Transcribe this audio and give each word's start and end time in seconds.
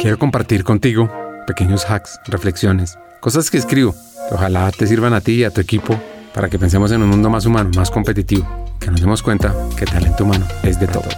Quiero 0.00 0.16
compartir 0.16 0.62
contigo 0.62 1.10
pequeños 1.44 1.84
hacks, 1.90 2.20
reflexiones, 2.28 2.96
cosas 3.18 3.50
que 3.50 3.58
escribo 3.58 3.96
que 4.28 4.34
ojalá 4.34 4.70
te 4.70 4.86
sirvan 4.86 5.12
a 5.12 5.20
ti 5.20 5.32
y 5.32 5.44
a 5.44 5.50
tu 5.50 5.60
equipo 5.60 6.00
para 6.32 6.48
que 6.48 6.56
pensemos 6.56 6.92
en 6.92 7.02
un 7.02 7.08
mundo 7.08 7.28
más 7.30 7.46
humano, 7.46 7.70
más 7.74 7.90
competitivo, 7.90 8.46
que 8.78 8.92
nos 8.92 9.00
demos 9.00 9.24
cuenta 9.24 9.52
que 9.76 9.86
talento 9.86 10.22
humano 10.22 10.46
es 10.62 10.78
de 10.78 10.86
todo. 10.86 11.08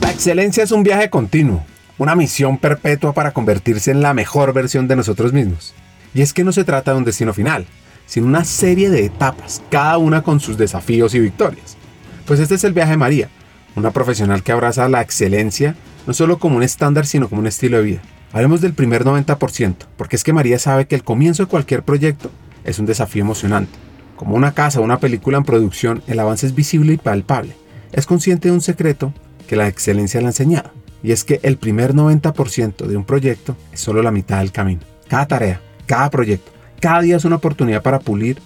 La 0.00 0.10
excelencia 0.10 0.64
es 0.64 0.72
un 0.72 0.82
viaje 0.82 1.10
continuo, 1.10 1.62
una 1.98 2.14
misión 2.14 2.56
perpetua 2.56 3.12
para 3.12 3.32
convertirse 3.32 3.90
en 3.90 4.00
la 4.00 4.14
mejor 4.14 4.54
versión 4.54 4.88
de 4.88 4.96
nosotros 4.96 5.34
mismos. 5.34 5.74
Y 6.14 6.22
es 6.22 6.32
que 6.32 6.44
no 6.44 6.52
se 6.52 6.64
trata 6.64 6.92
de 6.92 6.98
un 6.98 7.04
destino 7.04 7.34
final, 7.34 7.66
sino 8.06 8.26
una 8.26 8.44
serie 8.44 8.88
de 8.88 9.04
etapas, 9.04 9.60
cada 9.70 9.98
una 9.98 10.22
con 10.22 10.40
sus 10.40 10.56
desafíos 10.56 11.14
y 11.14 11.20
victorias. 11.20 11.76
Pues 12.24 12.40
este 12.40 12.54
es 12.54 12.64
el 12.64 12.72
viaje 12.72 12.92
de 12.92 12.96
María, 12.96 13.28
una 13.76 13.90
profesional 13.90 14.42
que 14.42 14.52
abraza 14.52 14.88
la 14.88 15.02
excelencia 15.02 15.76
no 16.06 16.14
solo 16.14 16.38
como 16.38 16.56
un 16.56 16.62
estándar, 16.62 17.06
sino 17.06 17.28
como 17.28 17.40
un 17.40 17.46
estilo 17.46 17.78
de 17.78 17.84
vida. 17.84 18.02
Hablemos 18.32 18.60
del 18.60 18.74
primer 18.74 19.04
90%, 19.04 19.74
porque 19.96 20.16
es 20.16 20.24
que 20.24 20.32
María 20.32 20.58
sabe 20.58 20.86
que 20.86 20.94
el 20.94 21.04
comienzo 21.04 21.44
de 21.44 21.48
cualquier 21.48 21.82
proyecto 21.82 22.30
es 22.64 22.78
un 22.78 22.86
desafío 22.86 23.22
emocionante. 23.22 23.72
Como 24.16 24.36
una 24.36 24.52
casa 24.52 24.80
o 24.80 24.84
una 24.84 25.00
película 25.00 25.38
en 25.38 25.44
producción, 25.44 26.02
el 26.06 26.20
avance 26.20 26.46
es 26.46 26.54
visible 26.54 26.92
y 26.92 26.96
palpable. 26.98 27.54
Es 27.92 28.06
consciente 28.06 28.48
de 28.48 28.54
un 28.54 28.60
secreto 28.60 29.12
que 29.48 29.56
la 29.56 29.66
excelencia 29.66 30.20
le 30.20 30.26
ha 30.26 30.30
enseñado, 30.30 30.70
y 31.02 31.12
es 31.12 31.24
que 31.24 31.40
el 31.42 31.56
primer 31.56 31.94
90% 31.94 32.86
de 32.86 32.96
un 32.96 33.04
proyecto 33.04 33.56
es 33.72 33.80
solo 33.80 34.02
la 34.02 34.12
mitad 34.12 34.38
del 34.38 34.52
camino. 34.52 34.82
Cada 35.08 35.26
tarea, 35.26 35.60
cada 35.86 36.08
proyecto, 36.10 36.52
cada 36.80 37.00
día 37.00 37.16
es 37.16 37.24
una 37.24 37.36
oportunidad 37.36 37.82
para 37.82 37.98
pulir, 37.98 38.38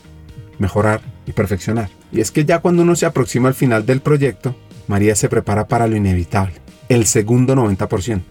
mejorar 0.58 1.02
y 1.26 1.32
perfeccionar. 1.32 1.90
Y 2.10 2.20
es 2.20 2.30
que 2.30 2.44
ya 2.44 2.60
cuando 2.60 2.82
uno 2.82 2.96
se 2.96 3.06
aproxima 3.06 3.48
al 3.48 3.54
final 3.54 3.84
del 3.84 4.00
proyecto, 4.00 4.56
María 4.86 5.14
se 5.14 5.28
prepara 5.28 5.66
para 5.66 5.86
lo 5.86 5.96
inevitable, 5.96 6.54
el 6.88 7.06
segundo 7.06 7.54
90%. 7.54 8.22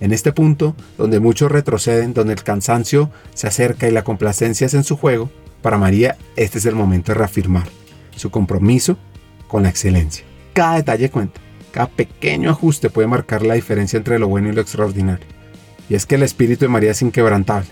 En 0.00 0.12
este 0.12 0.32
punto, 0.32 0.74
donde 0.96 1.20
muchos 1.20 1.52
retroceden, 1.52 2.14
donde 2.14 2.32
el 2.32 2.42
cansancio 2.42 3.10
se 3.34 3.46
acerca 3.46 3.86
y 3.86 3.92
la 3.92 4.04
complacencia 4.04 4.66
es 4.66 4.74
en 4.74 4.84
su 4.84 4.96
juego, 4.96 5.30
para 5.62 5.76
María 5.76 6.16
este 6.36 6.58
es 6.58 6.66
el 6.66 6.74
momento 6.74 7.12
de 7.12 7.18
reafirmar 7.18 7.68
su 8.16 8.30
compromiso 8.30 8.96
con 9.46 9.62
la 9.62 9.68
excelencia. 9.68 10.24
Cada 10.54 10.76
detalle 10.76 11.10
cuenta, 11.10 11.40
cada 11.70 11.88
pequeño 11.88 12.50
ajuste 12.50 12.88
puede 12.88 13.08
marcar 13.08 13.42
la 13.42 13.54
diferencia 13.54 13.98
entre 13.98 14.18
lo 14.18 14.28
bueno 14.28 14.48
y 14.48 14.52
lo 14.52 14.62
extraordinario. 14.62 15.26
Y 15.88 15.94
es 15.94 16.06
que 16.06 16.14
el 16.14 16.22
espíritu 16.22 16.64
de 16.64 16.70
María 16.70 16.92
es 16.92 17.02
inquebrantable, 17.02 17.68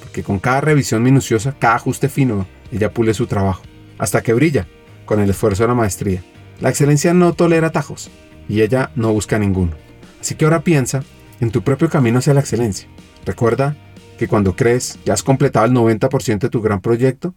porque 0.00 0.24
con 0.24 0.40
cada 0.40 0.60
revisión 0.60 1.02
minuciosa, 1.02 1.54
cada 1.58 1.76
ajuste 1.76 2.08
fino, 2.08 2.46
ella 2.72 2.92
pule 2.92 3.14
su 3.14 3.26
trabajo, 3.26 3.62
hasta 3.98 4.22
que 4.22 4.32
brilla 4.32 4.66
con 5.04 5.20
el 5.20 5.30
esfuerzo 5.30 5.62
de 5.62 5.68
la 5.68 5.74
maestría. 5.74 6.22
La 6.60 6.70
excelencia 6.70 7.14
no 7.14 7.32
tolera 7.32 7.68
atajos 7.68 8.10
y 8.50 8.62
ella 8.62 8.90
no 8.96 9.12
busca 9.12 9.38
ninguno. 9.38 9.76
Así 10.20 10.34
que 10.34 10.44
ahora 10.44 10.62
piensa 10.62 11.04
en 11.40 11.52
tu 11.52 11.62
propio 11.62 11.88
camino 11.88 12.18
hacia 12.18 12.34
la 12.34 12.40
excelencia. 12.40 12.88
Recuerda 13.24 13.76
que 14.18 14.26
cuando 14.26 14.56
crees 14.56 14.98
que 15.04 15.12
has 15.12 15.22
completado 15.22 15.66
el 15.66 15.72
90% 15.72 16.40
de 16.40 16.50
tu 16.50 16.60
gran 16.60 16.80
proyecto, 16.80 17.32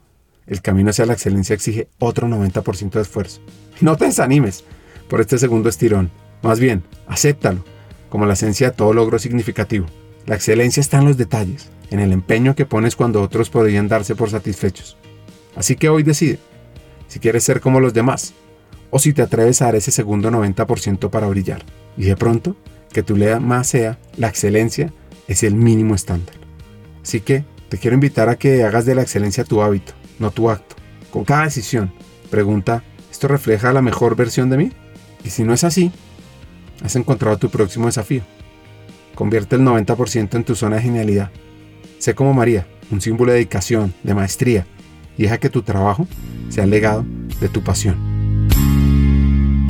el 0.48 0.62
camino 0.62 0.90
hacia 0.90 1.06
la 1.06 1.14
excelencia 1.14 1.54
exige 1.54 1.88
otro 2.00 2.28
90% 2.28 2.92
de 2.92 3.02
esfuerzo. 3.02 3.42
No 3.82 3.96
te 3.96 4.06
desanimes 4.06 4.64
por 5.08 5.22
este 5.22 5.38
segundo 5.38 5.70
estirón. 5.70 6.10
Más 6.42 6.60
bien, 6.60 6.84
acéptalo 7.08 7.64
como 8.10 8.26
la 8.26 8.34
esencia 8.34 8.70
de 8.70 8.76
todo 8.76 8.94
logro 8.94 9.20
significativo. 9.20 9.86
La 10.26 10.36
excelencia 10.36 10.82
está 10.82 10.98
en 10.98 11.06
los 11.06 11.18
detalles, 11.18 11.70
en 11.92 12.00
el 12.00 12.12
empeño 12.12 12.56
que 12.56 12.66
pones 12.66 12.96
cuando 12.96 13.22
otros 13.22 13.50
podrían 13.50 13.88
darse 13.88 14.16
por 14.16 14.30
satisfechos. 14.30 14.98
Así 15.56 15.76
que 15.76 15.90
hoy 15.90 16.04
decide 16.04 16.40
si 17.08 17.20
quieres 17.20 17.44
ser 17.44 17.62
como 17.62 17.80
los 17.80 17.94
demás 17.94 18.34
o 18.96 19.00
si 19.00 19.12
te 19.12 19.24
atreves 19.24 19.60
a 19.62 19.66
dar 19.66 19.76
ese 19.76 19.90
segundo 19.90 20.30
90% 20.30 21.10
para 21.10 21.28
brillar. 21.28 21.64
Y 21.98 22.04
de 22.04 22.16
pronto, 22.16 22.56
que 22.92 23.02
tu 23.02 23.18
lema 23.18 23.64
sea 23.64 23.98
la 24.18 24.28
excelencia 24.28 24.94
es 25.28 25.42
el 25.42 25.56
mínimo 25.56 25.96
estándar. 25.96 26.36
Así 27.02 27.20
que 27.20 27.44
te 27.70 27.80
quiero 27.80 27.96
invitar 27.96 28.30
a 28.30 28.36
que 28.36 28.64
hagas 28.64 28.86
de 28.86 28.94
la 28.94 29.02
excelencia 29.02 29.46
tu 29.46 29.64
hábito, 29.64 29.94
no 30.20 30.30
tu 30.30 30.48
acto. 30.52 30.76
Con 31.10 31.26
cada 31.26 31.46
decisión, 31.46 31.92
pregunta, 32.30 32.84
¿esto 33.12 33.28
refleja 33.28 33.74
la 33.74 33.82
mejor 33.82 34.16
versión 34.16 34.52
de 34.52 34.58
mí? 34.58 34.72
Y 35.26 35.32
si 35.32 35.44
no 35.44 35.56
es 35.56 35.64
así, 35.64 35.92
has 36.84 36.96
encontrado 36.96 37.38
tu 37.38 37.50
próximo 37.50 37.88
desafío. 37.88 38.22
Convierte 39.16 39.56
el 39.56 39.64
90% 39.64 40.36
en 40.36 40.44
tu 40.44 40.54
zona 40.54 40.76
de 40.76 40.84
genialidad. 40.84 41.32
Sé 41.98 42.14
como 42.14 42.36
María, 42.36 42.68
un 42.92 43.02
símbolo 43.02 43.32
de 43.32 43.40
dedicación, 43.40 43.92
de 44.04 44.14
maestría, 44.14 44.68
y 45.18 45.24
deja 45.24 45.40
que 45.40 45.50
tu 45.50 45.64
trabajo 45.64 46.08
sea 46.50 46.68
legado 46.68 47.04
de 47.42 47.50
tu 47.50 47.64
pasión. 47.64 48.13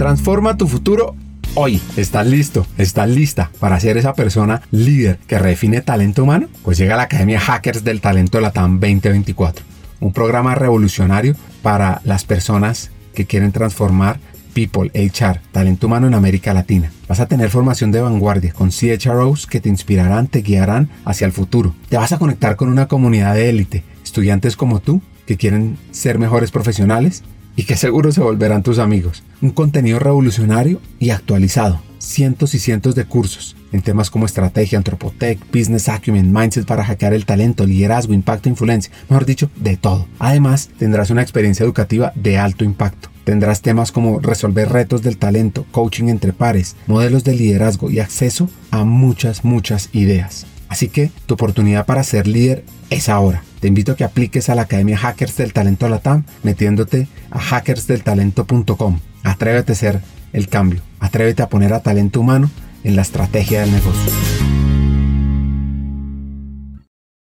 Transforma 0.03 0.57
tu 0.57 0.67
futuro 0.67 1.15
hoy. 1.55 1.81
¿Estás 1.95 2.27
listo? 2.27 2.67
¿Estás 2.77 3.09
lista 3.09 3.51
para 3.61 3.79
ser 3.79 3.95
esa 3.95 4.13
persona 4.13 4.61
líder 4.69 5.17
que 5.27 5.39
redefine 5.39 5.79
talento 5.79 6.23
humano? 6.23 6.49
Pues 6.61 6.77
llega 6.77 6.95
a 6.95 6.97
la 6.97 7.03
Academia 7.03 7.39
Hackers 7.39 7.85
del 7.85 8.01
Talento 8.01 8.41
Latam 8.41 8.81
2024, 8.81 9.63
un 10.01 10.11
programa 10.11 10.55
revolucionario 10.55 11.37
para 11.61 12.01
las 12.03 12.25
personas 12.25 12.91
que 13.15 13.25
quieren 13.25 13.53
transformar 13.53 14.19
People, 14.53 14.91
HR, 14.93 15.39
talento 15.53 15.87
humano 15.87 16.07
en 16.07 16.15
América 16.15 16.53
Latina. 16.53 16.91
Vas 17.07 17.21
a 17.21 17.27
tener 17.27 17.49
formación 17.49 17.93
de 17.93 18.01
vanguardia 18.01 18.51
con 18.51 18.71
CHROs 18.71 19.47
que 19.47 19.61
te 19.61 19.69
inspirarán, 19.69 20.27
te 20.27 20.41
guiarán 20.41 20.89
hacia 21.05 21.27
el 21.27 21.31
futuro. 21.31 21.75
Te 21.87 21.95
vas 21.95 22.11
a 22.11 22.19
conectar 22.19 22.57
con 22.57 22.67
una 22.67 22.89
comunidad 22.89 23.35
de 23.35 23.47
élite, 23.47 23.85
estudiantes 24.03 24.57
como 24.57 24.81
tú 24.81 25.01
que 25.25 25.37
quieren 25.37 25.77
ser 25.91 26.19
mejores 26.19 26.51
profesionales 26.51 27.23
y 27.55 27.63
que 27.63 27.77
seguro 27.77 28.11
se 28.11 28.21
volverán 28.21 28.63
tus 28.63 28.79
amigos. 28.79 29.23
Un 29.41 29.51
contenido 29.51 29.99
revolucionario 29.99 30.81
y 30.99 31.11
actualizado. 31.11 31.81
Cientos 31.99 32.53
y 32.53 32.59
cientos 32.59 32.95
de 32.95 33.05
cursos 33.05 33.55
en 33.73 33.81
temas 33.81 34.09
como 34.09 34.25
estrategia, 34.25 34.77
antropotech, 34.77 35.39
business 35.51 35.89
acumen, 35.89 36.31
mindset 36.31 36.65
para 36.65 36.85
hackear 36.85 37.13
el 37.13 37.25
talento, 37.25 37.65
liderazgo, 37.65 38.13
impacto, 38.13 38.47
influencia, 38.47 38.93
mejor 39.09 39.25
dicho, 39.25 39.49
de 39.55 39.75
todo. 39.75 40.07
Además, 40.19 40.69
tendrás 40.77 41.09
una 41.09 41.23
experiencia 41.23 41.63
educativa 41.63 42.13
de 42.15 42.37
alto 42.37 42.63
impacto. 42.63 43.09
Tendrás 43.25 43.61
temas 43.61 43.91
como 43.91 44.19
resolver 44.19 44.69
retos 44.69 45.01
del 45.01 45.17
talento, 45.17 45.65
coaching 45.71 46.09
entre 46.09 46.33
pares, 46.33 46.75
modelos 46.87 47.23
de 47.23 47.35
liderazgo 47.35 47.89
y 47.89 47.99
acceso 47.99 48.49
a 48.69 48.83
muchas, 48.83 49.43
muchas 49.43 49.89
ideas. 49.93 50.45
Así 50.73 50.89
que 50.89 51.11
tu 51.27 51.35
oportunidad 51.35 51.85
para 51.85 52.01
ser 52.01 52.25
líder 52.25 52.65
es 52.89 53.07
ahora. 53.07 53.43
Te 53.59 53.67
invito 53.67 53.91
a 53.91 53.95
que 53.95 54.03
apliques 54.03 54.49
a 54.49 54.55
la 54.55 54.63
Academia 54.63 54.97
Hackers 54.97 55.37
del 55.37 55.53
Talento 55.53 55.87
Latam 55.87 56.23
metiéndote 56.41 57.07
a 57.29 57.37
hackersdeltalento.com. 57.37 58.99
Atrévete 59.21 59.73
a 59.73 59.75
ser 59.75 60.01
el 60.33 60.47
cambio. 60.47 60.81
Atrévete 60.99 61.43
a 61.43 61.49
poner 61.49 61.73
a 61.73 61.81
talento 61.81 62.21
humano 62.21 62.49
en 62.83 62.95
la 62.95 63.03
estrategia 63.03 63.61
del 63.61 63.71
negocio. 63.71 64.32